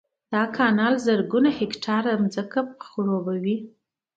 دا 0.33 0.43
کانال 0.57 0.95
زرګونه 1.07 1.49
هکټاره 1.59 2.11
ځمکه 2.35 2.61
خړوبوي 2.85 3.57